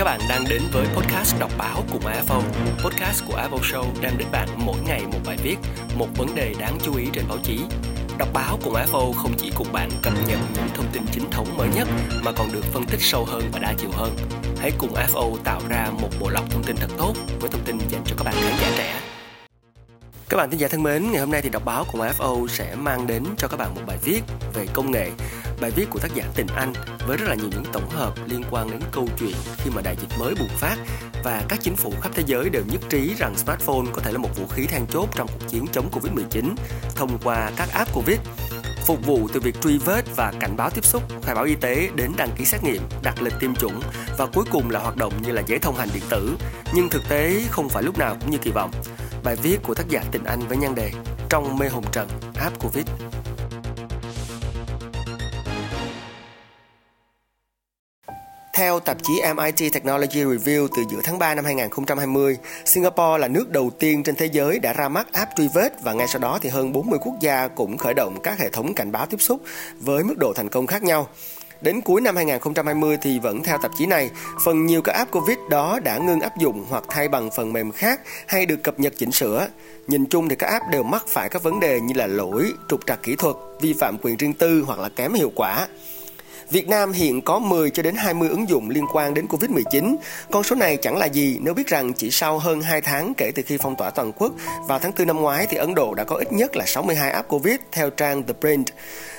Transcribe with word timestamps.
Các 0.00 0.04
bạn 0.04 0.20
đang 0.28 0.44
đến 0.48 0.62
với 0.72 0.86
podcast 0.86 1.40
đọc 1.40 1.50
báo 1.58 1.84
cùng 1.92 2.02
AFO. 2.02 2.42
Podcast 2.84 3.24
của 3.26 3.34
AFO 3.34 3.58
Show 3.58 3.84
đem 4.00 4.12
đến 4.18 4.28
bạn 4.32 4.48
mỗi 4.56 4.76
ngày 4.86 5.02
một 5.12 5.18
bài 5.26 5.36
viết, 5.42 5.56
một 5.94 6.06
vấn 6.16 6.34
đề 6.34 6.54
đáng 6.58 6.78
chú 6.82 6.96
ý 6.96 7.06
trên 7.12 7.24
báo 7.28 7.38
chí. 7.42 7.60
Đọc 8.18 8.28
báo 8.32 8.58
cùng 8.64 8.74
AFO 8.74 9.12
không 9.12 9.32
chỉ 9.38 9.52
cùng 9.56 9.72
bạn 9.72 9.90
cập 10.02 10.12
nhật 10.28 10.38
những 10.54 10.68
thông 10.74 10.86
tin 10.92 11.02
chính 11.12 11.30
thống 11.30 11.56
mới 11.56 11.68
nhất 11.74 11.88
mà 12.24 12.32
còn 12.32 12.52
được 12.52 12.64
phân 12.64 12.84
tích 12.84 13.00
sâu 13.00 13.24
hơn 13.24 13.42
và 13.52 13.58
đa 13.58 13.74
chiều 13.78 13.90
hơn. 13.92 14.16
Hãy 14.58 14.72
cùng 14.78 14.94
AFO 14.94 15.36
tạo 15.44 15.60
ra 15.68 15.90
một 16.00 16.10
bộ 16.20 16.28
lọc 16.30 16.50
thông 16.50 16.62
tin 16.64 16.76
thật 16.76 16.90
tốt 16.98 17.14
với 17.40 17.50
thông 17.50 17.64
tin 17.64 17.78
dành 17.78 18.02
cho 18.04 18.16
các 18.18 18.24
bạn 18.24 18.34
khán 18.34 18.54
giả 18.60 18.70
trẻ. 18.76 19.00
Các 20.28 20.36
bạn 20.36 20.50
thính 20.50 20.60
giả 20.60 20.68
thân 20.68 20.82
mến, 20.82 21.10
ngày 21.10 21.20
hôm 21.20 21.30
nay 21.30 21.42
thì 21.42 21.48
đọc 21.48 21.64
báo 21.64 21.84
cùng 21.92 22.00
AFO 22.00 22.46
sẽ 22.48 22.74
mang 22.74 23.06
đến 23.06 23.24
cho 23.36 23.48
các 23.48 23.56
bạn 23.56 23.74
một 23.74 23.82
bài 23.86 23.98
viết 24.04 24.22
về 24.54 24.66
công 24.72 24.90
nghệ 24.90 25.10
Bài 25.60 25.70
viết 25.70 25.86
của 25.90 25.98
tác 25.98 26.14
giả 26.14 26.24
Tình 26.34 26.46
Anh 26.46 26.72
với 27.06 27.16
rất 27.16 27.28
là 27.28 27.34
nhiều 27.34 27.48
những 27.50 27.64
tổng 27.72 27.90
hợp 27.90 28.14
liên 28.26 28.42
quan 28.50 28.70
đến 28.70 28.80
câu 28.92 29.08
chuyện 29.18 29.36
khi 29.56 29.70
mà 29.74 29.82
đại 29.82 29.96
dịch 30.00 30.18
mới 30.18 30.34
bùng 30.34 30.48
phát 30.48 30.76
và 31.24 31.42
các 31.48 31.58
chính 31.62 31.76
phủ 31.76 31.92
khắp 32.00 32.12
thế 32.14 32.22
giới 32.26 32.50
đều 32.50 32.62
nhất 32.72 32.80
trí 32.88 33.14
rằng 33.18 33.36
smartphone 33.36 33.86
có 33.92 34.02
thể 34.02 34.12
là 34.12 34.18
một 34.18 34.36
vũ 34.36 34.46
khí 34.46 34.66
then 34.66 34.86
chốt 34.86 35.08
trong 35.14 35.28
cuộc 35.28 35.48
chiến 35.48 35.66
chống 35.72 35.90
Covid-19 35.92 36.54
thông 36.96 37.18
qua 37.24 37.50
các 37.56 37.68
app 37.72 37.94
Covid 37.94 38.18
phục 38.90 39.06
vụ 39.06 39.28
từ 39.32 39.40
việc 39.40 39.60
truy 39.62 39.78
vết 39.78 40.04
và 40.16 40.32
cảnh 40.40 40.56
báo 40.56 40.70
tiếp 40.70 40.84
xúc, 40.84 41.02
khai 41.22 41.34
báo 41.34 41.44
y 41.44 41.54
tế 41.54 41.88
đến 41.94 42.12
đăng 42.16 42.30
ký 42.36 42.44
xét 42.44 42.62
nghiệm, 42.64 42.82
đặt 43.02 43.22
lịch 43.22 43.34
tiêm 43.40 43.54
chủng 43.54 43.80
và 44.18 44.26
cuối 44.26 44.44
cùng 44.50 44.70
là 44.70 44.80
hoạt 44.80 44.96
động 44.96 45.12
như 45.22 45.32
là 45.32 45.42
giấy 45.46 45.58
thông 45.58 45.76
hành 45.76 45.88
điện 45.94 46.02
tử. 46.08 46.36
Nhưng 46.74 46.88
thực 46.88 47.02
tế 47.08 47.42
không 47.50 47.68
phải 47.68 47.82
lúc 47.82 47.98
nào 47.98 48.16
cũng 48.20 48.30
như 48.30 48.38
kỳ 48.38 48.50
vọng. 48.50 48.70
Bài 49.24 49.36
viết 49.42 49.58
của 49.62 49.74
tác 49.74 49.88
giả 49.88 50.04
Tình 50.12 50.24
Anh 50.24 50.40
với 50.40 50.56
nhan 50.56 50.74
đề 50.74 50.92
Trong 51.28 51.58
mê 51.58 51.68
hồng 51.68 51.84
trần, 51.92 52.08
app 52.34 52.58
Covid 52.58 52.84
Theo 58.60 58.80
tạp 58.80 58.96
chí 59.02 59.12
MIT 59.36 59.72
Technology 59.72 60.24
Review 60.24 60.68
từ 60.76 60.82
giữa 60.90 61.00
tháng 61.04 61.18
3 61.18 61.34
năm 61.34 61.44
2020, 61.44 62.38
Singapore 62.64 63.18
là 63.18 63.28
nước 63.28 63.50
đầu 63.50 63.70
tiên 63.78 64.02
trên 64.02 64.14
thế 64.14 64.26
giới 64.26 64.58
đã 64.58 64.72
ra 64.72 64.88
mắt 64.88 65.12
app 65.12 65.30
truy 65.36 65.48
vết 65.54 65.82
và 65.82 65.92
ngay 65.92 66.08
sau 66.08 66.18
đó 66.18 66.38
thì 66.42 66.48
hơn 66.48 66.72
40 66.72 66.98
quốc 67.02 67.14
gia 67.20 67.48
cũng 67.48 67.78
khởi 67.78 67.94
động 67.94 68.20
các 68.22 68.38
hệ 68.38 68.50
thống 68.50 68.74
cảnh 68.74 68.92
báo 68.92 69.06
tiếp 69.06 69.16
xúc 69.20 69.40
với 69.80 70.04
mức 70.04 70.18
độ 70.18 70.32
thành 70.32 70.48
công 70.48 70.66
khác 70.66 70.82
nhau. 70.82 71.08
Đến 71.60 71.80
cuối 71.80 72.00
năm 72.00 72.16
2020 72.16 72.98
thì 73.02 73.18
vẫn 73.18 73.42
theo 73.42 73.58
tạp 73.62 73.70
chí 73.78 73.86
này, 73.86 74.10
phần 74.44 74.66
nhiều 74.66 74.82
các 74.82 74.92
app 74.92 75.10
Covid 75.10 75.38
đó 75.50 75.80
đã 75.84 75.98
ngưng 75.98 76.20
áp 76.20 76.38
dụng 76.38 76.64
hoặc 76.68 76.84
thay 76.88 77.08
bằng 77.08 77.30
phần 77.30 77.52
mềm 77.52 77.72
khác 77.72 78.00
hay 78.26 78.46
được 78.46 78.62
cập 78.62 78.80
nhật 78.80 78.92
chỉnh 78.96 79.12
sửa. 79.12 79.48
Nhìn 79.86 80.06
chung 80.06 80.28
thì 80.28 80.36
các 80.36 80.46
app 80.46 80.64
đều 80.72 80.82
mắc 80.82 81.04
phải 81.08 81.28
các 81.28 81.42
vấn 81.42 81.60
đề 81.60 81.80
như 81.80 81.94
là 81.94 82.06
lỗi, 82.06 82.52
trục 82.68 82.86
trặc 82.86 83.02
kỹ 83.02 83.16
thuật, 83.16 83.36
vi 83.60 83.72
phạm 83.72 83.96
quyền 84.02 84.16
riêng 84.16 84.34
tư 84.34 84.64
hoặc 84.66 84.78
là 84.78 84.88
kém 84.88 85.14
hiệu 85.14 85.32
quả. 85.34 85.66
Việt 86.50 86.68
Nam 86.68 86.92
hiện 86.92 87.22
có 87.22 87.38
10 87.38 87.70
cho 87.70 87.82
đến 87.82 87.94
20 87.94 88.28
ứng 88.28 88.48
dụng 88.48 88.70
liên 88.70 88.84
quan 88.92 89.14
đến 89.14 89.26
Covid-19. 89.26 89.96
Con 90.30 90.42
số 90.42 90.56
này 90.56 90.76
chẳng 90.76 90.96
là 90.96 91.06
gì 91.06 91.38
nếu 91.40 91.54
biết 91.54 91.66
rằng 91.66 91.92
chỉ 91.92 92.10
sau 92.10 92.38
hơn 92.38 92.60
2 92.60 92.80
tháng 92.80 93.12
kể 93.16 93.32
từ 93.34 93.42
khi 93.46 93.58
phong 93.58 93.76
tỏa 93.76 93.90
toàn 93.90 94.12
quốc, 94.12 94.32
vào 94.68 94.78
tháng 94.78 94.92
4 94.98 95.06
năm 95.06 95.16
ngoái 95.16 95.46
thì 95.50 95.56
Ấn 95.56 95.74
Độ 95.74 95.94
đã 95.94 96.04
có 96.04 96.16
ít 96.16 96.32
nhất 96.32 96.56
là 96.56 96.66
62 96.66 97.10
app 97.10 97.28
Covid 97.28 97.54
theo 97.72 97.90
trang 97.90 98.22
The 98.22 98.34
Print. 98.40 98.66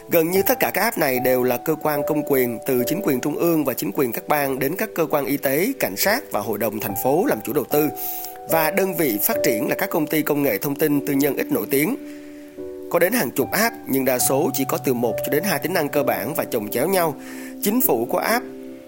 Gần 0.09 0.31
như 0.31 0.41
tất 0.47 0.59
cả 0.59 0.71
các 0.73 0.81
app 0.81 0.97
này 0.97 1.19
đều 1.19 1.43
là 1.43 1.57
cơ 1.57 1.75
quan 1.81 2.01
công 2.07 2.23
quyền 2.27 2.59
từ 2.67 2.83
chính 2.87 3.01
quyền 3.03 3.19
trung 3.19 3.35
ương 3.35 3.65
và 3.65 3.73
chính 3.73 3.91
quyền 3.95 4.11
các 4.11 4.27
bang 4.27 4.59
đến 4.59 4.75
các 4.77 4.89
cơ 4.95 5.05
quan 5.05 5.25
y 5.25 5.37
tế, 5.37 5.73
cảnh 5.79 5.97
sát 5.97 6.23
và 6.31 6.39
hội 6.39 6.57
đồng 6.57 6.79
thành 6.79 6.95
phố 7.03 7.25
làm 7.25 7.37
chủ 7.45 7.53
đầu 7.53 7.65
tư. 7.71 7.89
Và 8.49 8.71
đơn 8.71 8.93
vị 8.97 9.19
phát 9.23 9.37
triển 9.43 9.67
là 9.67 9.75
các 9.75 9.89
công 9.89 10.07
ty 10.07 10.21
công 10.21 10.43
nghệ 10.43 10.57
thông 10.57 10.75
tin 10.75 11.05
tư 11.05 11.13
nhân 11.13 11.37
ít 11.37 11.51
nổi 11.51 11.67
tiếng. 11.71 11.95
Có 12.91 12.99
đến 12.99 13.13
hàng 13.13 13.31
chục 13.31 13.51
app 13.51 13.75
nhưng 13.87 14.05
đa 14.05 14.19
số 14.19 14.49
chỉ 14.53 14.65
có 14.69 14.77
từ 14.77 14.93
1 14.93 15.15
cho 15.25 15.31
đến 15.31 15.43
2 15.43 15.59
tính 15.59 15.73
năng 15.73 15.89
cơ 15.89 16.03
bản 16.03 16.33
và 16.35 16.43
chồng 16.43 16.69
chéo 16.71 16.87
nhau. 16.87 17.15
Chính 17.63 17.81
phủ 17.81 18.07
có 18.11 18.19
app 18.19 18.45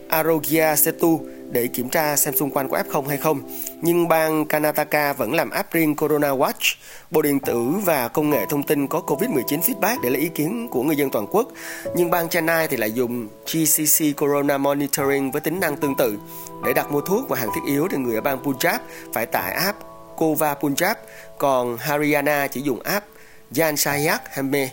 Arogya 0.09 0.75
Setu 0.75 1.21
để 1.51 1.67
kiểm 1.67 1.89
tra 1.89 2.15
xem 2.15 2.35
xung 2.35 2.51
quanh 2.51 2.69
có 2.69 2.83
F0 2.89 3.07
hay 3.07 3.17
không. 3.17 3.41
Nhưng 3.81 4.07
bang 4.07 4.45
Karnataka 4.45 5.13
vẫn 5.13 5.33
làm 5.33 5.49
app 5.49 5.71
riêng 5.71 5.95
Corona 5.95 6.29
Watch. 6.29 6.75
Bộ 7.11 7.21
Điện 7.21 7.39
tử 7.39 7.67
và 7.85 8.07
Công 8.07 8.29
nghệ 8.29 8.45
Thông 8.49 8.63
tin 8.63 8.87
có 8.87 9.01
COVID-19 9.07 9.59
feedback 9.59 9.97
để 10.03 10.09
lấy 10.09 10.21
ý 10.21 10.27
kiến 10.27 10.67
của 10.71 10.83
người 10.83 10.95
dân 10.95 11.09
toàn 11.09 11.27
quốc. 11.31 11.47
Nhưng 11.95 12.09
bang 12.09 12.29
Chennai 12.29 12.67
thì 12.67 12.77
lại 12.77 12.91
dùng 12.91 13.27
GCC 13.45 14.17
Corona 14.17 14.57
Monitoring 14.57 15.31
với 15.31 15.41
tính 15.41 15.59
năng 15.59 15.77
tương 15.77 15.95
tự. 15.97 16.17
Để 16.65 16.73
đặt 16.73 16.91
mua 16.91 17.01
thuốc 17.01 17.29
và 17.29 17.39
hàng 17.39 17.49
thiết 17.55 17.61
yếu 17.67 17.87
thì 17.91 17.97
người 17.97 18.15
ở 18.15 18.21
bang 18.21 18.43
Punjab 18.43 18.79
phải 19.13 19.25
tải 19.25 19.53
app 19.53 19.77
Kova 20.17 20.53
Punjab, 20.53 20.95
còn 21.37 21.77
Haryana 21.77 22.47
chỉ 22.47 22.61
dùng 22.61 22.81
app 22.81 23.05
Jan 23.53 23.75
Hame. 24.29 24.69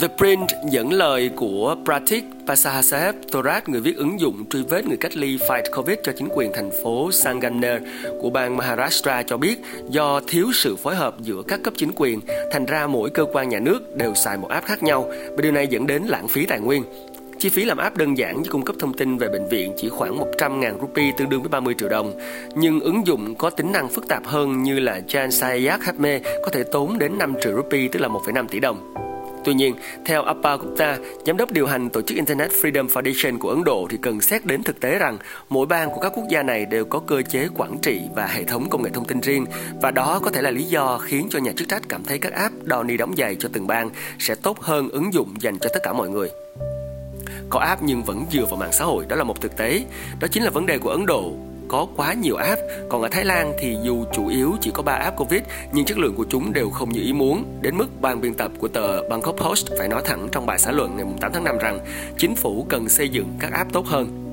The 0.00 0.08
Print 0.18 0.48
dẫn 0.70 0.92
lời 0.92 1.30
của 1.36 1.76
Pratik 1.84 2.24
Pasahasep 2.46 3.14
Thorat, 3.32 3.68
người 3.68 3.80
viết 3.80 3.96
ứng 3.96 4.20
dụng 4.20 4.44
truy 4.50 4.62
vết 4.62 4.86
người 4.86 4.96
cách 4.96 5.16
ly 5.16 5.36
Fight 5.36 5.62
Covid 5.76 5.98
cho 6.02 6.12
chính 6.18 6.28
quyền 6.34 6.52
thành 6.54 6.70
phố 6.82 7.12
Sanganer 7.12 7.82
của 8.20 8.30
bang 8.30 8.56
Maharashtra 8.56 9.22
cho 9.22 9.36
biết 9.36 9.56
do 9.88 10.20
thiếu 10.28 10.52
sự 10.54 10.76
phối 10.76 10.96
hợp 10.96 11.14
giữa 11.20 11.42
các 11.48 11.60
cấp 11.64 11.74
chính 11.76 11.90
quyền, 11.96 12.20
thành 12.52 12.66
ra 12.66 12.86
mỗi 12.86 13.10
cơ 13.10 13.24
quan 13.32 13.48
nhà 13.48 13.58
nước 13.58 13.96
đều 13.96 14.14
xài 14.14 14.36
một 14.36 14.48
app 14.48 14.66
khác 14.66 14.82
nhau 14.82 15.10
và 15.10 15.42
điều 15.42 15.52
này 15.52 15.66
dẫn 15.66 15.86
đến 15.86 16.02
lãng 16.02 16.28
phí 16.28 16.46
tài 16.46 16.60
nguyên. 16.60 16.84
Chi 17.40 17.48
phí 17.48 17.64
làm 17.64 17.78
app 17.78 17.96
đơn 17.96 18.18
giản 18.18 18.42
như 18.42 18.50
cung 18.50 18.64
cấp 18.64 18.76
thông 18.78 18.94
tin 18.94 19.18
về 19.18 19.28
bệnh 19.28 19.48
viện 19.48 19.72
chỉ 19.76 19.88
khoảng 19.88 20.18
100.000 20.18 20.80
rupee 20.80 21.12
tương 21.18 21.28
đương 21.28 21.42
với 21.42 21.48
30 21.48 21.74
triệu 21.78 21.88
đồng. 21.88 22.12
Nhưng 22.54 22.80
ứng 22.80 23.06
dụng 23.06 23.34
có 23.34 23.50
tính 23.50 23.72
năng 23.72 23.88
phức 23.88 24.08
tạp 24.08 24.26
hơn 24.26 24.62
như 24.62 24.80
là 24.80 25.00
Jan 25.08 25.30
Sayak 25.30 25.84
Hame 25.84 26.20
có 26.44 26.50
thể 26.52 26.62
tốn 26.62 26.98
đến 26.98 27.18
5 27.18 27.34
triệu 27.42 27.56
rupee 27.56 27.88
tức 27.92 28.00
là 28.00 28.08
1,5 28.08 28.48
tỷ 28.48 28.60
đồng. 28.60 28.94
Tuy 29.44 29.54
nhiên, 29.54 29.74
theo 30.04 30.22
Appa 30.22 30.56
Gupta, 30.56 30.98
giám 31.26 31.36
đốc 31.36 31.52
điều 31.52 31.66
hành 31.66 31.90
tổ 31.90 32.02
chức 32.02 32.16
Internet 32.16 32.50
Freedom 32.50 32.88
Foundation 32.88 33.38
của 33.38 33.48
Ấn 33.48 33.64
Độ 33.64 33.86
thì 33.90 33.98
cần 34.02 34.20
xét 34.20 34.46
đến 34.46 34.62
thực 34.62 34.80
tế 34.80 34.98
rằng 34.98 35.18
mỗi 35.48 35.66
bang 35.66 35.90
của 35.90 36.00
các 36.00 36.12
quốc 36.14 36.24
gia 36.30 36.42
này 36.42 36.66
đều 36.66 36.84
có 36.84 36.98
cơ 36.98 37.22
chế 37.22 37.48
quản 37.54 37.78
trị 37.82 38.00
và 38.14 38.26
hệ 38.26 38.44
thống 38.44 38.70
công 38.70 38.82
nghệ 38.82 38.90
thông 38.94 39.04
tin 39.04 39.20
riêng 39.20 39.46
và 39.82 39.90
đó 39.90 40.20
có 40.24 40.30
thể 40.30 40.42
là 40.42 40.50
lý 40.50 40.64
do 40.64 40.98
khiến 40.98 41.26
cho 41.30 41.38
nhà 41.38 41.52
chức 41.56 41.68
trách 41.68 41.82
cảm 41.88 42.04
thấy 42.04 42.18
các 42.18 42.32
app 42.32 42.64
đo 42.64 42.82
ni 42.82 42.96
đóng 42.96 43.14
giày 43.16 43.36
cho 43.40 43.48
từng 43.52 43.66
bang 43.66 43.90
sẽ 44.18 44.34
tốt 44.34 44.60
hơn 44.60 44.88
ứng 44.88 45.14
dụng 45.14 45.34
dành 45.40 45.58
cho 45.58 45.70
tất 45.72 45.80
cả 45.82 45.92
mọi 45.92 46.08
người 46.08 46.30
có 47.50 47.60
app 47.60 47.82
nhưng 47.82 48.02
vẫn 48.02 48.24
dựa 48.32 48.44
vào 48.44 48.56
mạng 48.56 48.72
xã 48.72 48.84
hội, 48.84 49.04
đó 49.08 49.16
là 49.16 49.24
một 49.24 49.40
thực 49.40 49.56
tế. 49.56 49.84
Đó 50.20 50.28
chính 50.30 50.42
là 50.42 50.50
vấn 50.50 50.66
đề 50.66 50.78
của 50.78 50.90
ấn 50.90 51.06
độ. 51.06 51.32
Có 51.68 51.86
quá 51.96 52.12
nhiều 52.14 52.36
app, 52.36 52.60
còn 52.88 53.02
ở 53.02 53.08
thái 53.08 53.24
lan 53.24 53.52
thì 53.60 53.76
dù 53.82 54.04
chủ 54.12 54.28
yếu 54.28 54.54
chỉ 54.60 54.70
có 54.74 54.82
3 54.82 54.92
app 54.92 55.16
covid, 55.16 55.40
nhưng 55.72 55.84
chất 55.84 55.98
lượng 55.98 56.14
của 56.14 56.26
chúng 56.28 56.52
đều 56.52 56.70
không 56.70 56.92
như 56.92 57.00
ý 57.00 57.12
muốn. 57.12 57.44
Đến 57.60 57.76
mức 57.76 58.00
ban 58.00 58.20
biên 58.20 58.34
tập 58.34 58.50
của 58.58 58.68
tờ 58.68 59.08
bangkok 59.08 59.36
post 59.36 59.68
phải 59.78 59.88
nói 59.88 60.02
thẳng 60.04 60.28
trong 60.32 60.46
bài 60.46 60.58
xã 60.58 60.72
luận 60.72 60.96
ngày 60.96 61.06
8 61.20 61.32
tháng 61.32 61.44
5 61.44 61.58
rằng 61.58 61.78
chính 62.18 62.34
phủ 62.36 62.66
cần 62.68 62.88
xây 62.88 63.08
dựng 63.08 63.26
các 63.40 63.52
app 63.52 63.72
tốt 63.72 63.86
hơn. 63.86 64.30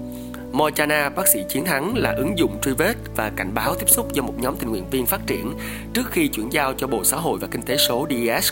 Mochana, 0.52 1.10
bác 1.10 1.28
sĩ 1.28 1.40
chiến 1.50 1.66
thắng, 1.66 1.98
là 1.98 2.12
ứng 2.18 2.38
dụng 2.38 2.62
truy 2.62 2.72
vết 2.74 2.96
và 3.16 3.32
cảnh 3.36 3.52
báo 3.54 3.76
tiếp 3.76 3.90
xúc 3.90 4.14
do 4.14 4.24
một 4.24 4.34
nhóm 4.38 4.56
tình 4.56 4.70
nguyện 4.70 4.90
viên 4.92 5.06
phát 5.06 5.28
triển 5.28 5.54
trước 5.94 6.12
khi 6.12 6.28
chuyển 6.28 6.54
giao 6.54 6.74
cho 6.74 6.88
Bộ 6.88 7.04
Xã 7.04 7.18
hội 7.18 7.40
và 7.40 7.48
Kinh 7.52 7.62
tế 7.62 7.78
số 7.78 8.08
DES. 8.10 8.52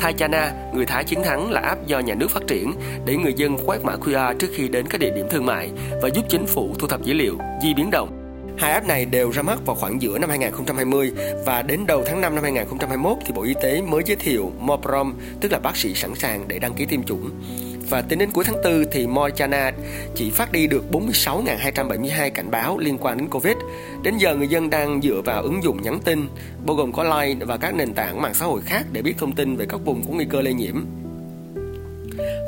Thaichana, 0.00 0.52
người 0.74 0.86
Thái 0.86 1.04
chiến 1.04 1.22
thắng 1.24 1.50
là 1.50 1.60
app 1.60 1.86
do 1.86 1.98
nhà 1.98 2.14
nước 2.14 2.30
phát 2.30 2.46
triển 2.46 2.72
để 3.04 3.16
người 3.16 3.32
dân 3.36 3.56
quét 3.66 3.84
mã 3.84 3.96
QR 3.96 4.36
trước 4.38 4.48
khi 4.54 4.68
đến 4.68 4.86
các 4.86 5.00
địa 5.00 5.10
điểm 5.10 5.26
thương 5.30 5.46
mại 5.46 5.70
và 6.02 6.08
giúp 6.08 6.24
chính 6.28 6.46
phủ 6.46 6.74
thu 6.78 6.86
thập 6.86 7.02
dữ 7.02 7.12
liệu, 7.12 7.38
di 7.62 7.74
biến 7.74 7.90
động. 7.90 8.16
Hai 8.58 8.72
app 8.72 8.86
này 8.86 9.04
đều 9.04 9.30
ra 9.30 9.42
mắt 9.42 9.66
vào 9.66 9.76
khoảng 9.76 10.02
giữa 10.02 10.18
năm 10.18 10.30
2020 10.30 11.12
và 11.46 11.62
đến 11.62 11.86
đầu 11.86 12.02
tháng 12.06 12.20
5 12.20 12.34
năm 12.34 12.42
2021 12.42 13.16
thì 13.26 13.32
Bộ 13.32 13.42
Y 13.42 13.54
tế 13.62 13.82
mới 13.82 14.02
giới 14.06 14.16
thiệu 14.16 14.52
Moprom, 14.58 15.14
tức 15.40 15.52
là 15.52 15.58
bác 15.58 15.76
sĩ 15.76 15.94
sẵn 15.94 16.14
sàng 16.14 16.44
để 16.48 16.58
đăng 16.58 16.74
ký 16.74 16.86
tiêm 16.86 17.02
chủng 17.02 17.30
và 17.90 18.02
tính 18.02 18.18
đến 18.18 18.30
cuối 18.30 18.44
tháng 18.44 18.62
4 18.64 18.84
thì 18.92 19.06
Mochana 19.06 19.72
chỉ 20.14 20.30
phát 20.30 20.52
đi 20.52 20.66
được 20.66 20.84
46.272 20.92 22.30
cảnh 22.30 22.50
báo 22.50 22.78
liên 22.78 22.98
quan 22.98 23.18
đến 23.18 23.28
Covid. 23.28 23.56
Đến 24.02 24.18
giờ 24.18 24.36
người 24.36 24.48
dân 24.48 24.70
đang 24.70 25.02
dựa 25.02 25.22
vào 25.24 25.42
ứng 25.42 25.62
dụng 25.62 25.82
nhắn 25.82 26.00
tin, 26.04 26.28
bao 26.66 26.76
gồm 26.76 26.92
có 26.92 27.04
Line 27.04 27.44
và 27.44 27.56
các 27.56 27.74
nền 27.74 27.94
tảng 27.94 28.22
mạng 28.22 28.34
xã 28.34 28.46
hội 28.46 28.60
khác 28.64 28.86
để 28.92 29.02
biết 29.02 29.14
thông 29.18 29.32
tin 29.32 29.56
về 29.56 29.66
các 29.68 29.80
vùng 29.84 30.02
có 30.02 30.12
nguy 30.12 30.24
cơ 30.24 30.42
lây 30.42 30.54
nhiễm. 30.54 30.84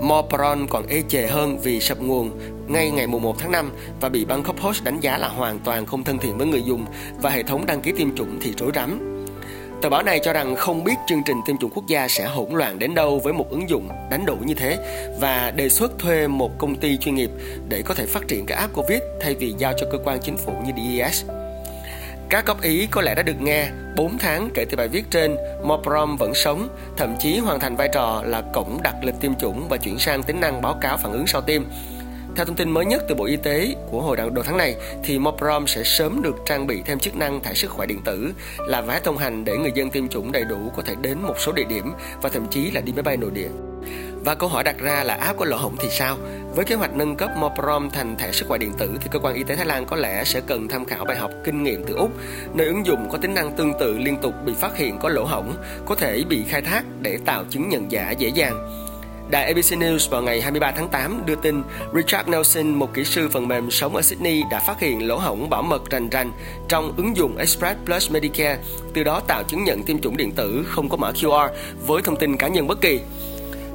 Mopron 0.03 0.67
còn 0.71 0.87
ê 0.87 1.03
chề 1.09 1.27
hơn 1.27 1.59
vì 1.59 1.81
sập 1.81 2.01
nguồn 2.01 2.31
ngay 2.69 2.91
ngày 2.91 3.07
1 3.07 3.39
tháng 3.39 3.53
5 3.53 3.71
và 4.01 4.09
bị 4.09 4.25
Bangkok 4.25 4.57
Post 4.57 4.85
đánh 4.85 5.01
giá 5.01 5.19
là 5.19 5.29
hoàn 5.29 5.59
toàn 5.59 5.87
không 5.87 6.05
thân 6.05 6.19
thiện 6.19 6.39
với 6.39 6.47
người 6.47 6.63
dùng 6.63 6.87
và 7.23 7.31
hệ 7.31 7.43
thống 7.43 7.67
đăng 7.67 7.81
ký 7.81 7.93
tiêm 7.93 8.15
chủng 8.15 8.39
thì 8.41 8.53
rối 8.59 8.71
rắm. 8.75 9.22
Tờ 9.83 9.89
báo 9.89 10.03
này 10.03 10.21
cho 10.23 10.33
rằng 10.33 10.57
không 10.57 10.85
biết 10.85 10.95
chương 11.07 11.23
trình 11.27 11.37
tiêm 11.47 11.59
chủng 11.59 11.71
quốc 11.75 11.87
gia 11.87 12.09
sẽ 12.09 12.27
hỗn 12.27 12.53
loạn 12.53 12.79
đến 12.79 12.95
đâu 12.95 13.21
với 13.25 13.33
một 13.33 13.51
ứng 13.51 13.69
dụng 13.69 13.89
đánh 14.11 14.27
đổi 14.27 14.37
như 14.45 14.55
thế 14.55 14.79
và 15.21 15.53
đề 15.57 15.69
xuất 15.69 15.99
thuê 15.99 16.27
một 16.27 16.59
công 16.59 16.75
ty 16.75 16.97
chuyên 16.97 17.15
nghiệp 17.15 17.31
để 17.69 17.83
có 17.85 17.95
thể 17.95 18.07
phát 18.07 18.29
triển 18.29 18.47
cái 18.47 18.59
app 18.59 18.75
Covid 18.75 18.99
thay 19.21 19.35
vì 19.35 19.55
giao 19.59 19.73
cho 19.77 19.87
cơ 19.93 19.99
quan 20.05 20.21
chính 20.21 20.37
phủ 20.37 20.53
như 20.67 20.73
DES. 20.77 21.25
Các 22.29 22.47
góp 22.47 22.63
ý 22.63 22.87
có 22.91 23.03
lẽ 23.03 23.15
đã 23.15 23.23
được 23.23 23.41
nghe 23.41 23.69
4 23.97 24.19
tháng 24.19 24.51
kể 24.55 24.65
từ 24.71 24.77
bài 24.77 24.89
viết 24.89 25.05
trên, 25.11 25.37
Moprom 25.65 26.17
vẫn 26.17 26.35
sống, 26.35 26.69
thậm 26.97 27.17
chí 27.19 27.39
hoàn 27.39 27.61
thành 27.61 27.77
vai 27.77 27.89
trò 27.93 28.23
là 28.27 28.43
cổng 28.53 28.79
đặt 28.83 28.95
lịch 29.03 29.21
tiêm 29.21 29.35
chủng 29.35 29.69
và 29.69 29.77
chuyển 29.77 29.99
sang 29.99 30.23
tính 30.23 30.41
năng 30.41 30.63
báo 30.63 30.79
cáo 30.81 30.97
phản 30.97 31.13
ứng 31.13 31.27
sau 31.27 31.41
tiêm. 31.41 31.63
Theo 32.37 32.47
thông 32.47 32.57
tin 32.57 32.71
mới 32.71 32.85
nhất 32.85 33.05
từ 33.09 33.15
Bộ 33.15 33.25
Y 33.25 33.37
tế 33.37 33.75
của 33.91 34.01
hồi 34.03 34.17
đầu 34.17 34.31
tháng 34.45 34.57
này, 34.57 34.77
thì 35.05 35.19
Moprom 35.19 35.67
sẽ 35.67 35.85
sớm 35.85 36.23
được 36.23 36.37
trang 36.47 36.67
bị 36.67 36.83
thêm 36.85 36.99
chức 36.99 37.17
năng 37.17 37.41
thẻ 37.41 37.55
sức 37.55 37.71
khỏe 37.71 37.87
điện 37.87 38.01
tử 38.05 38.33
là 38.59 38.81
vé 38.81 39.01
thông 39.05 39.19
hành 39.19 39.45
để 39.45 39.57
người 39.57 39.73
dân 39.75 39.91
tiêm 39.91 40.09
chủng 40.09 40.33
đầy 40.33 40.45
đủ 40.45 40.73
có 40.77 40.83
thể 40.83 40.95
đến 41.03 41.19
một 41.23 41.35
số 41.39 41.53
địa 41.53 41.65
điểm 41.65 41.93
và 42.23 42.29
thậm 42.29 42.47
chí 42.51 42.71
là 42.71 42.81
đi 42.81 42.93
máy 42.93 43.03
bay 43.03 43.17
nội 43.17 43.31
địa. 43.31 43.49
Và 44.25 44.35
câu 44.35 44.49
hỏi 44.49 44.65
đặt 44.65 44.79
ra 44.79 45.05
là 45.05 45.15
app 45.15 45.39
có 45.39 45.45
lỗ 45.45 45.57
hổng 45.57 45.77
thì 45.79 45.89
sao? 45.91 46.19
Với 46.55 46.65
kế 46.65 46.75
hoạch 46.75 46.97
nâng 46.97 47.17
cấp 47.17 47.31
Moprom 47.37 47.91
thành 47.91 48.17
thẻ 48.17 48.33
sức 48.33 48.47
khỏe 48.49 48.59
điện 48.59 48.73
tử 48.79 48.91
thì 49.01 49.09
cơ 49.13 49.19
quan 49.19 49.35
y 49.35 49.45
tế 49.45 49.57
Thái 49.57 49.67
Lan 49.67 49.87
có 49.87 49.97
lẽ 49.97 50.25
sẽ 50.25 50.41
cần 50.47 50.69
tham 50.69 50.85
khảo 50.85 51.05
bài 51.05 51.17
học 51.17 51.31
kinh 51.45 51.63
nghiệm 51.63 51.85
từ 51.85 51.95
Úc, 51.95 52.11
nơi 52.55 52.67
ứng 52.67 52.87
dụng 52.87 53.09
có 53.13 53.19
tính 53.19 53.35
năng 53.35 53.57
tương 53.57 53.73
tự 53.81 53.99
liên 53.99 54.17
tục 54.23 54.35
bị 54.45 54.53
phát 54.55 54.77
hiện 54.77 54.99
có 54.99 55.09
lỗ 55.09 55.25
hổng, 55.25 55.55
có 55.87 55.95
thể 55.95 56.25
bị 56.29 56.45
khai 56.49 56.63
thác 56.63 56.83
để 57.01 57.19
tạo 57.25 57.45
chứng 57.51 57.69
nhận 57.69 57.93
giả 57.93 58.11
dễ 58.11 58.29
dàng. 58.29 58.69
Đài 59.31 59.45
ABC 59.45 59.79
News 59.79 60.11
vào 60.11 60.23
ngày 60.23 60.41
23 60.41 60.73
tháng 60.73 60.89
8 60.89 61.23
đưa 61.27 61.35
tin 61.35 61.63
Richard 61.95 62.29
Nelson, 62.29 62.75
một 62.75 62.95
kỹ 62.95 63.05
sư 63.05 63.29
phần 63.29 63.49
mềm 63.49 63.71
sống 63.71 63.97
ở 63.97 64.03
Sydney 64.03 64.43
đã 64.51 64.61
phát 64.67 64.81
hiện 64.81 65.09
lỗ 65.09 65.19
hổng 65.19 65.51
bảo 65.51 65.63
mật 65.63 65.91
rành 65.91 66.09
rành 66.09 66.33
trong 66.69 66.93
ứng 66.97 67.17
dụng 67.17 67.37
Express 67.37 67.79
Plus 67.85 68.11
Medicare, 68.11 68.59
từ 68.95 69.05
đó 69.05 69.21
tạo 69.27 69.43
chứng 69.43 69.65
nhận 69.65 69.83
tiêm 69.83 69.99
chủng 69.99 70.17
điện 70.17 70.33
tử 70.33 70.65
không 70.69 70.89
có 70.89 70.97
mã 70.97 71.11
QR 71.11 71.49
với 71.87 72.03
thông 72.03 72.17
tin 72.17 72.37
cá 72.37 72.49
nhân 72.49 72.67
bất 72.67 72.81
kỳ. 72.81 73.01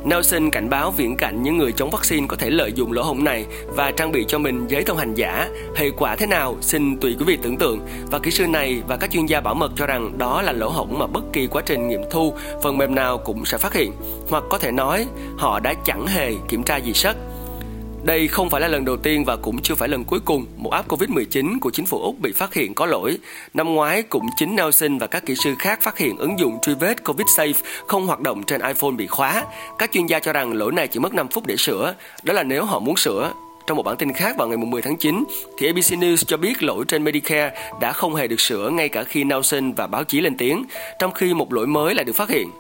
Nelson 0.05 0.49
cảnh 0.49 0.69
báo 0.69 0.91
viễn 0.91 1.15
cảnh 1.17 1.43
những 1.43 1.57
người 1.57 1.71
chống 1.71 1.89
vaccine 1.89 2.27
có 2.27 2.35
thể 2.35 2.49
lợi 2.49 2.71
dụng 2.75 2.91
lỗ 2.91 3.03
hổng 3.03 3.23
này 3.23 3.45
và 3.67 3.91
trang 3.91 4.11
bị 4.11 4.25
cho 4.27 4.39
mình 4.39 4.67
giấy 4.67 4.83
thông 4.83 4.97
hành 4.97 5.13
giả. 5.13 5.49
Hệ 5.75 5.89
quả 5.89 6.15
thế 6.15 6.27
nào 6.27 6.55
xin 6.61 6.97
tùy 6.97 7.15
quý 7.19 7.25
vị 7.27 7.37
tưởng 7.41 7.57
tượng. 7.57 7.79
Và 8.11 8.19
kỹ 8.19 8.31
sư 8.31 8.47
này 8.47 8.81
và 8.87 8.97
các 8.97 9.11
chuyên 9.11 9.25
gia 9.25 9.41
bảo 9.41 9.55
mật 9.55 9.71
cho 9.75 9.85
rằng 9.85 10.17
đó 10.17 10.41
là 10.41 10.51
lỗ 10.51 10.69
hổng 10.69 10.99
mà 10.99 11.07
bất 11.07 11.23
kỳ 11.33 11.47
quá 11.47 11.61
trình 11.65 11.87
nghiệm 11.87 12.01
thu, 12.11 12.33
phần 12.63 12.77
mềm 12.77 12.95
nào 12.95 13.17
cũng 13.17 13.45
sẽ 13.45 13.57
phát 13.57 13.73
hiện. 13.73 13.91
Hoặc 14.29 14.43
có 14.49 14.57
thể 14.57 14.71
nói, 14.71 15.05
họ 15.37 15.59
đã 15.59 15.73
chẳng 15.85 16.07
hề 16.07 16.33
kiểm 16.49 16.63
tra 16.63 16.77
gì 16.77 16.93
sất. 16.93 17.17
Đây 18.07 18.27
không 18.27 18.49
phải 18.49 18.61
là 18.61 18.67
lần 18.67 18.85
đầu 18.85 18.97
tiên 18.97 19.23
và 19.25 19.35
cũng 19.35 19.61
chưa 19.61 19.75
phải 19.75 19.89
lần 19.89 20.03
cuối 20.03 20.19
cùng 20.25 20.45
một 20.57 20.69
app 20.69 20.87
Covid-19 20.87 21.59
của 21.59 21.71
chính 21.71 21.85
phủ 21.85 22.01
Úc 22.01 22.19
bị 22.19 22.31
phát 22.31 22.53
hiện 22.53 22.73
có 22.73 22.85
lỗi. 22.85 23.17
Năm 23.53 23.73
ngoái, 23.73 24.01
cũng 24.01 24.27
chính 24.37 24.55
Nelson 24.55 24.97
và 24.97 25.07
các 25.07 25.25
kỹ 25.25 25.35
sư 25.35 25.55
khác 25.59 25.81
phát 25.81 25.97
hiện 25.97 26.17
ứng 26.17 26.39
dụng 26.39 26.57
truy 26.61 26.73
vết 26.73 27.03
Covid 27.03 27.27
Safe 27.27 27.53
không 27.87 28.07
hoạt 28.07 28.19
động 28.19 28.43
trên 28.43 28.61
iPhone 28.61 28.91
bị 28.91 29.07
khóa. 29.07 29.45
Các 29.77 29.91
chuyên 29.91 30.05
gia 30.05 30.19
cho 30.19 30.33
rằng 30.33 30.53
lỗi 30.53 30.71
này 30.71 30.87
chỉ 30.87 30.99
mất 30.99 31.13
5 31.13 31.27
phút 31.27 31.45
để 31.47 31.57
sửa. 31.57 31.95
Đó 32.23 32.33
là 32.33 32.43
nếu 32.43 32.65
họ 32.65 32.79
muốn 32.79 32.97
sửa. 32.97 33.31
Trong 33.67 33.77
một 33.77 33.83
bản 33.83 33.97
tin 33.97 34.13
khác 34.13 34.37
vào 34.37 34.47
ngày 34.47 34.57
10 34.57 34.81
tháng 34.81 34.97
9, 34.97 35.23
thì 35.57 35.67
ABC 35.67 35.91
News 35.91 36.23
cho 36.27 36.37
biết 36.37 36.63
lỗi 36.63 36.85
trên 36.87 37.03
Medicare 37.03 37.51
đã 37.81 37.91
không 37.91 38.15
hề 38.15 38.27
được 38.27 38.39
sửa 38.39 38.69
ngay 38.69 38.89
cả 38.89 39.03
khi 39.03 39.23
Nelson 39.23 39.71
và 39.71 39.87
báo 39.87 40.03
chí 40.03 40.21
lên 40.21 40.37
tiếng, 40.37 40.65
trong 40.99 41.11
khi 41.11 41.33
một 41.33 41.53
lỗi 41.53 41.67
mới 41.67 41.95
lại 41.95 42.05
được 42.05 42.15
phát 42.15 42.29
hiện. 42.29 42.51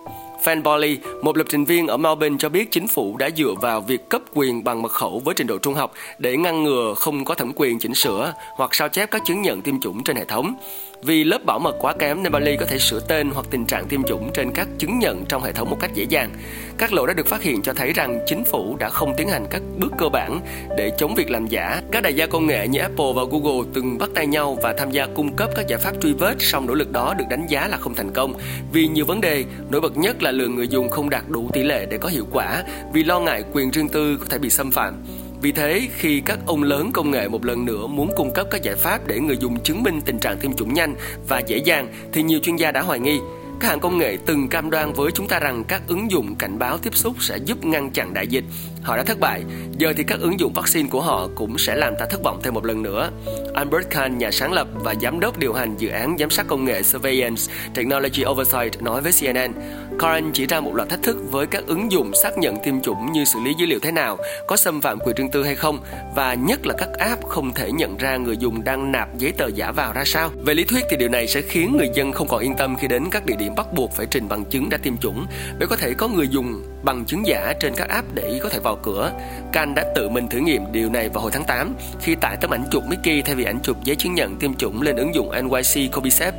Fan 0.43 0.63
Bolly, 0.63 0.97
một 1.21 1.37
lập 1.37 1.47
trình 1.49 1.65
viên 1.65 1.87
ở 1.87 1.97
Melbourne 1.97 2.37
cho 2.39 2.49
biết 2.49 2.71
chính 2.71 2.87
phủ 2.87 3.17
đã 3.17 3.29
dựa 3.37 3.53
vào 3.61 3.81
việc 3.81 4.09
cấp 4.09 4.21
quyền 4.33 4.63
bằng 4.63 4.81
mật 4.81 4.91
khẩu 4.91 5.21
với 5.25 5.35
trình 5.35 5.47
độ 5.47 5.57
trung 5.57 5.73
học 5.73 5.93
để 6.17 6.37
ngăn 6.37 6.63
ngừa 6.63 6.93
không 6.97 7.25
có 7.25 7.35
thẩm 7.35 7.51
quyền 7.55 7.79
chỉnh 7.79 7.93
sửa 7.95 8.33
hoặc 8.55 8.75
sao 8.75 8.89
chép 8.89 9.11
các 9.11 9.21
chứng 9.25 9.41
nhận 9.41 9.61
tiêm 9.61 9.79
chủng 9.79 10.03
trên 10.03 10.15
hệ 10.15 10.25
thống. 10.25 10.55
Vì 11.01 11.23
lớp 11.23 11.45
bảo 11.45 11.59
mật 11.59 11.75
quá 11.79 11.93
kém 11.99 12.23
nên 12.23 12.31
Bali 12.31 12.57
có 12.57 12.65
thể 12.65 12.79
sửa 12.79 12.99
tên 12.99 13.29
hoặc 13.33 13.45
tình 13.49 13.65
trạng 13.65 13.87
tiêm 13.87 14.03
chủng 14.03 14.29
trên 14.33 14.51
các 14.51 14.67
chứng 14.77 14.99
nhận 14.99 15.25
trong 15.25 15.43
hệ 15.43 15.51
thống 15.51 15.69
một 15.69 15.77
cách 15.79 15.91
dễ 15.93 16.03
dàng. 16.09 16.29
Các 16.77 16.93
lỗi 16.93 17.07
đã 17.07 17.13
được 17.13 17.27
phát 17.27 17.41
hiện 17.41 17.61
cho 17.61 17.73
thấy 17.73 17.93
rằng 17.93 18.19
chính 18.25 18.43
phủ 18.43 18.75
đã 18.79 18.89
không 18.89 19.13
tiến 19.17 19.29
hành 19.29 19.45
các 19.49 19.61
bước 19.77 19.91
cơ 19.97 20.09
bản 20.09 20.39
để 20.77 20.91
chống 20.97 21.15
việc 21.15 21.29
làm 21.29 21.47
giả. 21.47 21.81
Các 21.91 22.03
đại 22.03 22.13
gia 22.13 22.25
công 22.25 22.47
nghệ 22.47 22.67
như 22.67 22.79
Apple 22.79 23.05
và 23.15 23.23
Google 23.31 23.67
từng 23.73 23.97
bắt 23.97 24.09
tay 24.15 24.27
nhau 24.27 24.57
và 24.63 24.73
tham 24.77 24.91
gia 24.91 25.05
cung 25.05 25.35
cấp 25.35 25.49
các 25.55 25.67
giải 25.67 25.79
pháp 25.79 25.93
truy 26.01 26.13
vết, 26.13 26.35
song 26.39 26.67
nỗ 26.67 26.73
lực 26.73 26.91
đó 26.91 27.13
được 27.17 27.25
đánh 27.29 27.47
giá 27.47 27.67
là 27.67 27.77
không 27.77 27.95
thành 27.95 28.11
công 28.13 28.33
vì 28.71 28.87
nhiều 28.87 29.05
vấn 29.05 29.21
đề, 29.21 29.45
nổi 29.69 29.81
bật 29.81 29.97
nhất 29.97 30.23
là 30.23 30.31
lượng 30.31 30.55
người 30.55 30.67
dùng 30.67 30.89
không 30.89 31.09
đạt 31.09 31.23
đủ 31.27 31.49
tỷ 31.53 31.63
lệ 31.63 31.85
để 31.89 31.97
có 31.97 32.09
hiệu 32.09 32.27
quả 32.31 32.63
vì 32.93 33.03
lo 33.03 33.19
ngại 33.19 33.43
quyền 33.53 33.71
riêng 33.71 33.89
tư 33.89 34.17
có 34.17 34.25
thể 34.29 34.37
bị 34.37 34.49
xâm 34.49 34.71
phạm. 34.71 35.03
Vì 35.41 35.51
thế, 35.51 35.87
khi 35.97 36.21
các 36.25 36.39
ông 36.45 36.63
lớn 36.63 36.91
công 36.93 37.11
nghệ 37.11 37.27
một 37.27 37.45
lần 37.45 37.65
nữa 37.65 37.87
muốn 37.87 38.09
cung 38.15 38.33
cấp 38.33 38.47
các 38.51 38.63
giải 38.63 38.75
pháp 38.75 39.07
để 39.07 39.19
người 39.19 39.37
dùng 39.37 39.59
chứng 39.63 39.83
minh 39.83 40.01
tình 40.05 40.19
trạng 40.19 40.37
tiêm 40.37 40.53
chủng 40.53 40.73
nhanh 40.73 40.95
và 41.27 41.39
dễ 41.39 41.57
dàng 41.57 41.87
thì 42.13 42.23
nhiều 42.23 42.39
chuyên 42.39 42.55
gia 42.55 42.71
đã 42.71 42.81
hoài 42.81 42.99
nghi 42.99 43.19
các 43.59 43.67
hãng 43.67 43.79
công 43.79 43.97
nghệ 43.97 44.17
từng 44.25 44.47
cam 44.47 44.69
đoan 44.69 44.93
với 44.93 45.11
chúng 45.11 45.27
ta 45.27 45.39
rằng 45.39 45.63
các 45.67 45.81
ứng 45.87 46.11
dụng 46.11 46.35
cảnh 46.35 46.59
báo 46.59 46.77
tiếp 46.77 46.95
xúc 46.95 47.15
sẽ 47.19 47.37
giúp 47.37 47.65
ngăn 47.65 47.91
chặn 47.91 48.13
đại 48.13 48.27
dịch. 48.27 48.43
Họ 48.83 48.97
đã 48.97 49.03
thất 49.03 49.19
bại, 49.19 49.43
giờ 49.77 49.93
thì 49.97 50.03
các 50.03 50.19
ứng 50.19 50.39
dụng 50.39 50.53
vaccine 50.53 50.89
của 50.89 51.01
họ 51.01 51.29
cũng 51.35 51.57
sẽ 51.57 51.75
làm 51.75 51.93
ta 51.99 52.05
thất 52.09 52.23
vọng 52.23 52.39
thêm 52.43 52.53
một 52.53 52.65
lần 52.65 52.83
nữa. 52.83 53.11
Albert 53.53 53.89
Kahn, 53.89 54.17
nhà 54.17 54.31
sáng 54.31 54.53
lập 54.53 54.67
và 54.73 54.95
giám 55.01 55.19
đốc 55.19 55.37
điều 55.37 55.53
hành 55.53 55.77
dự 55.77 55.89
án 55.89 56.15
giám 56.19 56.29
sát 56.29 56.47
công 56.47 56.65
nghệ 56.65 56.83
Surveillance 56.83 57.41
Technology 57.73 58.25
Oversight 58.25 58.81
nói 58.81 59.01
với 59.01 59.11
CNN, 59.21 59.53
Kahn 59.99 60.31
chỉ 60.33 60.45
ra 60.45 60.59
một 60.59 60.75
loạt 60.75 60.89
thách 60.89 61.03
thức 61.03 61.17
với 61.31 61.45
các 61.47 61.63
ứng 61.67 61.91
dụng 61.91 62.11
xác 62.23 62.37
nhận 62.37 62.55
tiêm 62.63 62.81
chủng 62.81 63.11
như 63.11 63.25
xử 63.25 63.39
lý 63.45 63.53
dữ 63.59 63.65
liệu 63.65 63.79
thế 63.79 63.91
nào, 63.91 64.17
có 64.47 64.57
xâm 64.57 64.81
phạm 64.81 64.99
quyền 64.99 65.15
riêng 65.15 65.31
tư 65.31 65.43
hay 65.43 65.55
không, 65.55 65.79
và 66.15 66.33
nhất 66.33 66.65
là 66.65 66.73
các 66.77 66.89
app 66.99 67.25
không 67.25 67.53
thể 67.53 67.71
nhận 67.71 67.97
ra 67.97 68.17
người 68.17 68.37
dùng 68.37 68.63
đang 68.63 68.91
nạp 68.91 69.17
giấy 69.17 69.31
tờ 69.31 69.47
giả 69.47 69.71
vào 69.71 69.93
ra 69.93 70.03
sao. 70.05 70.29
Về 70.45 70.53
lý 70.53 70.63
thuyết 70.63 70.83
thì 70.89 70.97
điều 70.97 71.09
này 71.09 71.27
sẽ 71.27 71.41
khiến 71.41 71.77
người 71.77 71.89
dân 71.93 72.11
không 72.11 72.27
còn 72.27 72.41
yên 72.41 72.55
tâm 72.57 72.75
khi 72.75 72.87
đến 72.87 73.03
các 73.11 73.25
địa 73.25 73.35
điểm 73.39 73.55
bắt 73.55 73.73
buộc 73.73 73.91
phải 73.91 74.05
trình 74.05 74.27
bằng 74.27 74.45
chứng 74.45 74.69
đã 74.69 74.77
tiêm 74.77 74.97
chủng, 74.97 75.25
bởi 75.59 75.67
có 75.67 75.75
thể 75.75 75.93
có 75.93 76.07
người 76.07 76.27
dùng 76.27 76.63
bằng 76.87 77.05
chứng 77.05 77.27
giả 77.27 77.53
trên 77.59 77.73
các 77.75 77.89
app 77.89 78.07
để 78.13 78.39
có 78.43 78.49
thể 78.49 78.59
vào 78.59 78.75
cửa. 78.83 79.11
Can 79.53 79.75
đã 79.75 79.83
tự 79.95 80.09
mình 80.09 80.27
thử 80.27 80.37
nghiệm 80.37 80.71
điều 80.71 80.89
này 80.89 81.09
vào 81.09 81.21
hồi 81.21 81.31
tháng 81.31 81.43
8 81.43 81.75
khi 82.01 82.15
tải 82.15 82.37
tấm 82.41 82.53
ảnh 82.53 82.63
chụp 82.71 82.83
Mickey 82.89 83.21
thay 83.21 83.35
vì 83.35 83.43
ảnh 83.43 83.59
chụp 83.63 83.77
giấy 83.83 83.95
chứng 83.95 84.15
nhận 84.15 84.35
tiêm 84.35 84.53
chủng 84.53 84.81
lên 84.81 84.95
ứng 84.95 85.15
dụng 85.15 85.31
NYC 85.31 85.91
Covisep. 85.91 86.33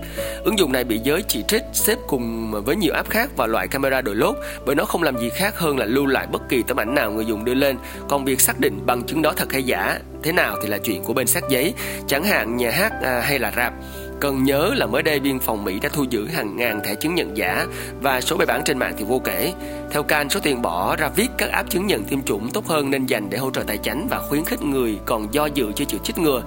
Ứng 0.44 0.58
dụng 0.58 0.72
này 0.72 0.84
bị 0.84 0.98
giới 0.98 1.22
chỉ 1.28 1.44
trích 1.48 1.62
xếp 1.72 1.98
cùng 2.06 2.52
với 2.64 2.76
nhiều 2.76 2.94
app 2.94 3.10
khác 3.10 3.30
và 3.36 3.46
loại 3.46 3.68
camera 3.68 4.00
đội 4.00 4.14
lốt 4.14 4.36
bởi 4.66 4.74
nó 4.74 4.84
không 4.84 5.02
làm 5.02 5.18
gì 5.18 5.30
khác 5.30 5.58
hơn 5.58 5.78
là 5.78 5.84
lưu 5.84 6.06
lại 6.06 6.26
bất 6.26 6.42
kỳ 6.48 6.62
tấm 6.62 6.80
ảnh 6.80 6.94
nào 6.94 7.12
người 7.12 7.24
dùng 7.24 7.44
đưa 7.44 7.54
lên. 7.54 7.76
Còn 8.08 8.24
việc 8.24 8.40
xác 8.40 8.60
định 8.60 8.86
bằng 8.86 9.02
chứng 9.02 9.22
đó 9.22 9.32
thật 9.36 9.52
hay 9.52 9.62
giả 9.62 9.98
thế 10.22 10.32
nào 10.32 10.56
thì 10.62 10.68
là 10.68 10.78
chuyện 10.78 11.04
của 11.04 11.12
bên 11.12 11.26
xác 11.26 11.48
giấy, 11.48 11.74
chẳng 12.06 12.24
hạn 12.24 12.56
nhà 12.56 12.70
hát 12.70 12.92
à, 13.02 13.20
hay 13.20 13.38
là 13.38 13.52
rạp. 13.56 13.72
Cần 14.20 14.44
nhớ 14.44 14.74
là 14.76 14.86
mới 14.86 15.02
đây 15.02 15.20
biên 15.20 15.38
phòng 15.38 15.64
Mỹ 15.64 15.78
đã 15.82 15.88
thu 15.92 16.04
giữ 16.10 16.26
hàng 16.26 16.56
ngàn 16.56 16.80
thẻ 16.84 16.94
chứng 16.94 17.14
nhận 17.14 17.36
giả 17.36 17.66
và 18.00 18.20
số 18.20 18.36
bài 18.36 18.46
bản 18.46 18.62
trên 18.64 18.78
mạng 18.78 18.94
thì 18.98 19.04
vô 19.04 19.18
kể. 19.24 19.52
Theo 19.90 20.02
Can, 20.02 20.30
số 20.30 20.40
tiền 20.42 20.62
bỏ 20.62 20.96
ra 20.96 21.08
viết 21.08 21.28
các 21.38 21.50
app 21.50 21.70
chứng 21.70 21.86
nhận 21.86 22.04
tiêm 22.04 22.22
chủng 22.22 22.50
tốt 22.50 22.66
hơn 22.66 22.90
nên 22.90 23.06
dành 23.06 23.30
để 23.30 23.38
hỗ 23.38 23.50
trợ 23.50 23.62
tài 23.62 23.78
chính 23.78 24.06
và 24.10 24.18
khuyến 24.28 24.44
khích 24.44 24.62
người 24.62 24.98
còn 25.06 25.34
do 25.34 25.46
dự 25.46 25.72
chưa 25.76 25.84
chịu 25.84 26.00
chích 26.04 26.18
ngừa. 26.18 26.42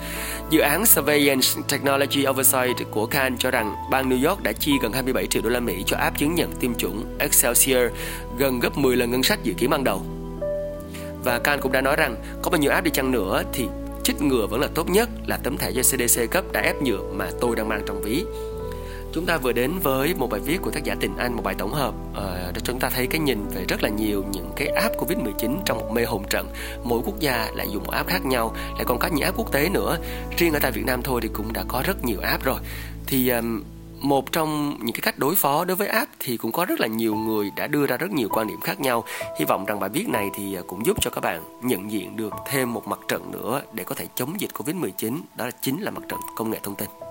Dự 0.49 0.59
án 0.59 0.85
Surveillance 0.85 1.47
Technology 1.69 2.27
Oversight 2.27 2.91
của 2.91 3.05
Can 3.05 3.37
cho 3.37 3.51
rằng 3.51 3.75
bang 3.91 4.09
New 4.09 4.29
York 4.29 4.43
đã 4.43 4.51
chi 4.51 4.71
gần 4.81 4.93
27 4.93 5.27
triệu 5.27 5.41
đô 5.41 5.49
la 5.49 5.59
Mỹ 5.59 5.83
cho 5.85 5.97
app 5.97 6.17
chứng 6.17 6.35
nhận 6.35 6.51
tiêm 6.51 6.75
chủng 6.75 7.05
Excelsior, 7.19 7.91
gần 8.37 8.59
gấp 8.59 8.77
10 8.77 8.97
lần 8.97 9.11
ngân 9.11 9.23
sách 9.23 9.43
dự 9.43 9.53
kiến 9.53 9.69
ban 9.69 9.83
đầu. 9.83 10.01
Và 11.23 11.39
Can 11.39 11.59
cũng 11.61 11.71
đã 11.71 11.81
nói 11.81 11.95
rằng 11.95 12.15
có 12.41 12.51
bao 12.51 12.61
nhiêu 12.61 12.71
app 12.71 12.85
đi 12.85 12.91
chăng 12.91 13.11
nữa 13.11 13.43
thì 13.53 13.67
chích 14.03 14.21
ngừa 14.21 14.47
vẫn 14.47 14.61
là 14.61 14.67
tốt 14.75 14.89
nhất 14.89 15.09
là 15.27 15.37
tấm 15.37 15.57
thẻ 15.57 15.71
do 15.71 15.81
CDC 15.81 16.31
cấp 16.31 16.43
đã 16.51 16.61
ép 16.61 16.81
nhựa 16.81 17.03
mà 17.13 17.29
tôi 17.39 17.55
đang 17.55 17.69
mang 17.69 17.81
trong 17.85 18.01
ví. 18.01 18.25
Chúng 19.13 19.25
ta 19.25 19.37
vừa 19.37 19.51
đến 19.51 19.71
với 19.83 20.13
một 20.15 20.29
bài 20.29 20.41
viết 20.45 20.61
của 20.61 20.71
tác 20.71 20.83
giả 20.83 20.95
Tình 20.99 21.17
Anh, 21.17 21.33
một 21.33 21.43
bài 21.43 21.55
tổng 21.57 21.73
hợp 21.73 21.93
ờ, 22.13 22.51
để 22.55 22.61
chúng 22.63 22.79
ta 22.79 22.89
thấy 22.89 23.07
cái 23.07 23.19
nhìn 23.19 23.47
về 23.55 23.65
rất 23.67 23.83
là 23.83 23.89
nhiều 23.89 24.25
những 24.31 24.51
cái 24.55 24.67
app 24.67 24.95
Covid-19 24.95 25.57
trong 25.65 25.77
một 25.77 25.91
mê 25.93 26.03
hồn 26.03 26.23
trận. 26.29 26.47
Mỗi 26.83 27.01
quốc 27.05 27.19
gia 27.19 27.51
lại 27.55 27.67
dùng 27.73 27.83
một 27.83 27.91
app 27.91 28.09
khác 28.09 28.25
nhau, 28.25 28.55
lại 28.73 28.83
còn 28.85 28.99
có 28.99 29.07
những 29.07 29.25
app 29.25 29.37
quốc 29.37 29.51
tế 29.51 29.69
nữa. 29.69 29.97
Riêng 30.37 30.53
ở 30.53 30.59
tại 30.59 30.71
Việt 30.71 30.85
Nam 30.85 31.01
thôi 31.01 31.21
thì 31.23 31.29
cũng 31.33 31.53
đã 31.53 31.63
có 31.67 31.83
rất 31.85 32.03
nhiều 32.03 32.19
app 32.19 32.43
rồi. 32.43 32.59
Thì 33.07 33.29
um, 33.29 33.63
một 34.01 34.31
trong 34.31 34.77
những 34.81 34.93
cái 34.93 35.01
cách 35.01 35.19
đối 35.19 35.35
phó 35.35 35.65
đối 35.65 35.77
với 35.77 35.87
app 35.87 36.11
thì 36.19 36.37
cũng 36.37 36.51
có 36.51 36.65
rất 36.65 36.79
là 36.79 36.87
nhiều 36.87 37.15
người 37.15 37.51
đã 37.55 37.67
đưa 37.67 37.87
ra 37.87 37.97
rất 37.97 38.11
nhiều 38.11 38.29
quan 38.31 38.47
điểm 38.47 38.61
khác 38.61 38.79
nhau. 38.79 39.03
Hy 39.39 39.45
vọng 39.45 39.65
rằng 39.65 39.79
bài 39.79 39.89
viết 39.93 40.09
này 40.09 40.29
thì 40.33 40.55
à, 40.55 40.61
cũng 40.67 40.85
giúp 40.85 40.97
cho 41.01 41.11
các 41.11 41.21
bạn 41.21 41.41
nhận 41.61 41.91
diện 41.91 42.15
được 42.15 42.33
thêm 42.45 42.73
một 42.73 42.87
mặt 42.87 42.99
trận 43.07 43.31
nữa 43.31 43.61
để 43.73 43.83
có 43.83 43.95
thể 43.95 44.07
chống 44.15 44.41
dịch 44.41 44.53
covid 44.53 44.75
19 44.75 45.21
đó 45.35 45.45
là 45.45 45.51
chính 45.61 45.81
là 45.81 45.91
mặt 45.91 46.03
trận 46.09 46.19
công 46.35 46.51
nghệ 46.51 46.59
thông 46.63 46.75
tin 46.75 47.10